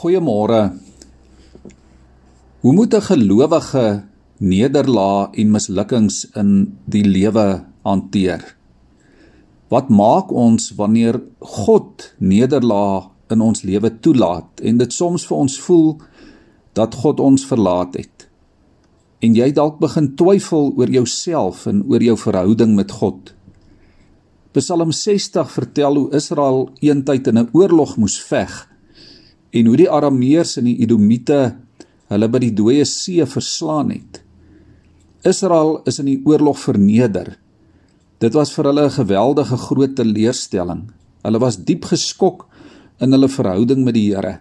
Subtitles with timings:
[0.00, 0.72] Goeiemôre.
[2.60, 4.04] Hoe moet 'n gelowige
[4.38, 8.56] nederlae en mislukkings in die lewe hanteer?
[9.68, 15.60] Wat maak ons wanneer God nederlae in ons lewe toelaat en dit soms vir ons
[15.60, 16.00] voel
[16.72, 18.28] dat God ons verlaat het?
[19.20, 23.34] En jy dalk begin twyfel oor jouself en oor jou verhouding met God.
[24.52, 28.69] Psalm 60 vertel hoe Israel eintyd in 'n oorlog moes veg
[29.50, 31.40] en hoe die Arameërs en die Edomite
[32.10, 34.20] hulle by die dooie see verslaan het.
[35.26, 37.34] Israel is in die oorlog verneder.
[38.20, 40.90] Dit was vir hulle 'n geweldige groot teleurstelling.
[41.22, 42.46] Hulle was diep geskok
[43.00, 44.40] in hulle verhouding met die Here.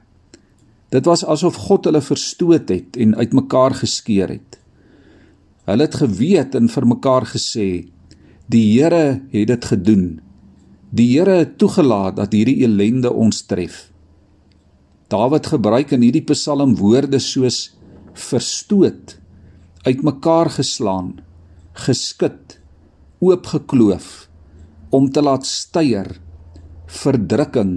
[0.90, 4.58] Dit was asof God hulle verstoot het en uitmekaar geskeur het.
[5.66, 7.88] Hulle het geweet en vir mekaar gesê:
[8.48, 10.22] "Die Here het dit gedoen.
[10.90, 13.92] Die Here het toegelaat dat hierdie ellende ons tref."
[15.10, 17.72] Dawid gebruik in hierdie Psalm woorde soos
[18.14, 19.16] verstoot,
[19.88, 21.16] uitmekaar geslaan,
[21.74, 22.60] geskit,
[23.18, 24.28] oopgekloof,
[24.94, 26.14] om te laat styer,
[26.86, 27.74] verdrukking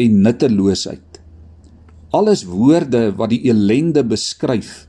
[0.00, 1.20] en nutteloosheid.
[2.16, 4.86] Alles woorde wat die elende beskryf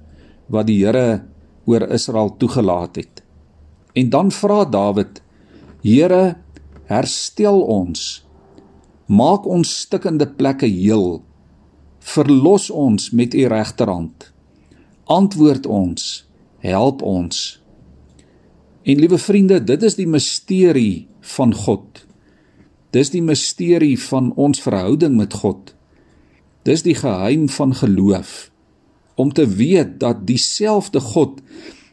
[0.48, 1.26] wat die Here
[1.68, 3.24] oor Israel toegelaat het.
[4.00, 5.20] En dan vra Dawid:
[5.84, 6.38] Here,
[6.88, 8.24] herstel ons.
[9.12, 11.20] Maak ons stikkende plekke heel
[12.00, 14.32] Verlos ons met u regterhand.
[15.04, 17.60] Antwoord ons, help ons.
[18.84, 22.06] En liewe vriende, dit is die misterie van God.
[22.96, 25.74] Dis die misterie van ons verhouding met God.
[26.66, 28.50] Dis die geheim van geloof
[29.20, 31.42] om te weet dat dieselfde God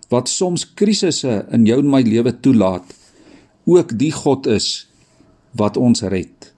[0.09, 2.87] wat soms krisisse in jou en my lewe toelaat,
[3.67, 4.87] ook die God is
[5.59, 6.53] wat ons red.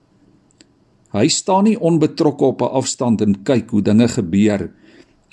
[1.19, 4.71] Hy staan nie onbetrokke op 'n afstand en kyk hoe dinge gebeur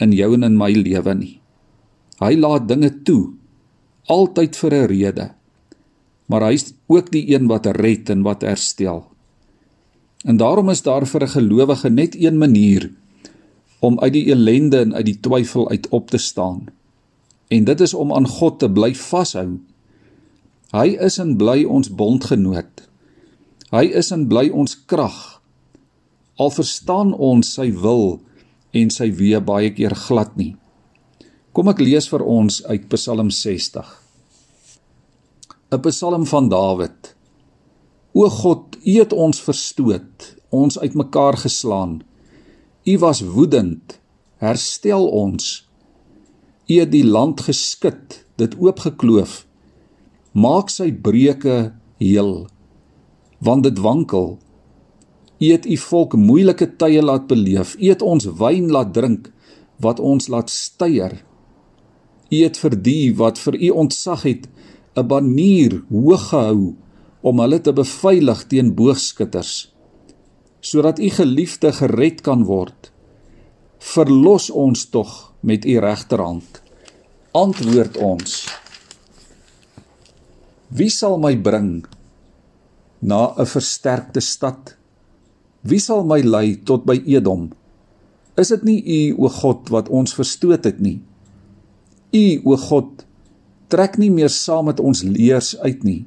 [0.02, 1.40] in jou en in my lewe nie.
[2.20, 3.34] Hy laat dinge toe
[4.08, 5.28] altyd vir 'n rede.
[6.26, 9.06] Maar hy's ook die een wat red en wat herstel.
[10.26, 12.92] En daarom is daar vir 'n gelowige net een manier
[13.80, 16.66] om uit die ellende en uit die twyfel uit op te staan.
[17.48, 19.60] En dit is om aan God te bly vashou.
[20.72, 22.90] Hy is en bly ons bondgenoot.
[23.70, 25.35] Hy is en bly ons krag
[26.36, 28.20] al verstaan ons sy wil
[28.76, 30.56] en sy weë baie keer glad nie.
[31.56, 33.86] Kom ek lees vir ons uit Psalm 60.
[35.72, 37.16] 'n Psalm van Dawid.
[38.14, 42.04] O God, U het ons verstoot, ons uitmekaar geslaan.
[42.86, 44.00] U was woedend,
[44.38, 45.66] herstel ons.
[46.70, 49.46] U het die land geskit, dit oopgekloof.
[50.32, 52.48] Maak sy breuke heel,
[53.40, 54.38] want dit wankel.
[55.40, 57.76] U het u volk moeilike tye laat beleef.
[57.76, 59.32] U het ons wyn laat drink
[59.84, 61.18] wat ons laat styer.
[62.32, 64.48] U het vir die wat vir u ontsag het
[64.96, 66.76] 'n banier hoog gehou
[67.22, 69.76] om hulle te beveilig teen boogskutters
[70.66, 72.92] sodat u geliefde gered kan word.
[73.78, 76.62] Verlos ons tog met u regterhand.
[77.32, 78.48] Antwoord ons.
[80.68, 81.86] Wie sal my bring
[83.00, 84.76] na 'n versterkte stad?
[85.66, 87.50] Wie sal my lei tot by Edom?
[88.38, 91.00] Is dit nie U o God wat ons verstoot het nie?
[92.14, 93.02] U o God
[93.74, 96.04] trek nie meer saam met ons leers uit nie.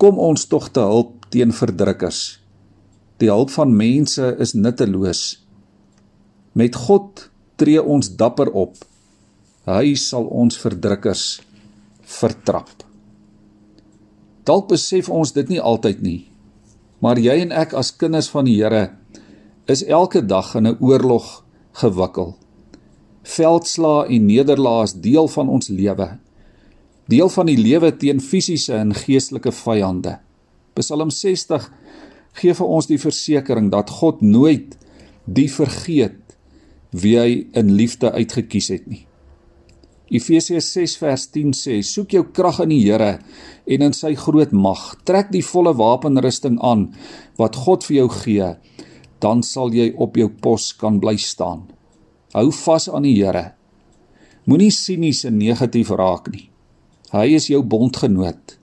[0.00, 2.40] Kom ons tog te hulp teen verdrukkers.
[3.20, 5.22] Die hulp van mense is nutteloos.
[6.56, 7.28] Met God
[7.60, 8.80] tree ons dapper op.
[9.68, 11.42] Hy sal ons verdrukkers
[12.08, 12.72] vertrap.
[14.48, 16.31] Dalk besef ons dit nie altyd nie.
[17.02, 18.92] Maar jy en ek as kinders van die Here
[19.70, 21.44] is elke dag in 'n oorlog
[21.82, 22.36] gewikkel.
[23.22, 26.18] Veldslae en nederlae is deel van ons lewe.
[27.06, 30.18] Deel van die lewe teen fisiese en geestelike vyande.
[30.74, 31.72] Psalm 60
[32.32, 34.78] gee vir ons die versekering dat God nooit
[35.24, 36.36] die vergeet
[36.90, 39.06] wie hy in liefde uitgekies het nie.
[40.12, 43.14] Efesiërs 6 vers 10 sê: Soek jou krag in die Here
[43.64, 44.82] en in sy groot mag.
[45.08, 46.90] Trek die volle wapenrusting aan
[47.40, 48.50] wat God vir jou gee,
[49.24, 51.64] dan sal jy op jou pos kan bly staan.
[52.36, 53.54] Hou vas aan die Here.
[54.44, 56.48] Moenie sinies en negatief raak nie.
[57.12, 58.56] Hy is jou bondgenoot.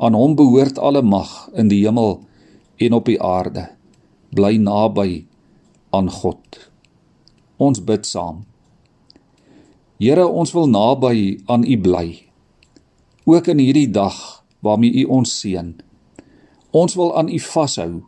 [0.00, 2.18] Aan hom behoort alle mag in die hemel
[2.82, 3.68] en op die aarde.
[4.34, 5.24] Bly naby
[5.94, 6.58] aan God.
[7.62, 8.42] Ons bid saam.
[10.02, 12.06] Here, ons wil naby aan U bly.
[13.30, 14.16] Ook in hierdie dag
[14.64, 15.70] waarmee U ons seën.
[16.74, 18.02] Ons wil aan U vashou.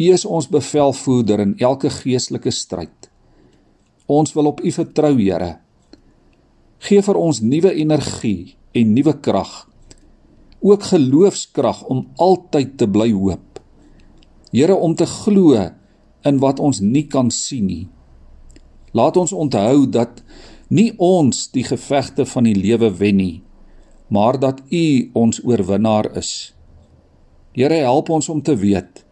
[0.00, 3.10] U is ons bevelvoerder in elke geestelike stryd.
[4.08, 5.58] Ons wil op U vertrou, Here.
[6.82, 9.52] Gee vir ons nuwe energie en nuwe krag.
[10.64, 13.60] Ook geloofskrag om altyd te bly hoop.
[14.50, 15.60] Here om te glo
[16.24, 17.84] in wat ons nie kan sien nie.
[18.96, 20.24] Laat ons onthou dat
[20.72, 23.42] nie ons die gevegte van die lewe wen nie,
[24.08, 26.52] maar dat U ons oorwinnaar is.
[27.52, 29.04] Here help ons om te weet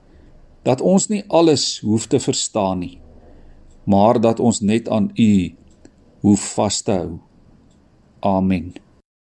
[0.64, 2.96] dat ons nie alles hoef te verstaan nie,
[3.84, 5.32] maar dat ons net aan U
[6.24, 7.18] hoef vas te hou.
[8.20, 8.72] Amen.